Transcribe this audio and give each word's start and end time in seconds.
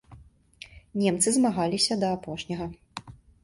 Немцы 1.03 1.29
змагаліся 1.37 2.01
да 2.07 2.13
апошняга. 2.21 2.65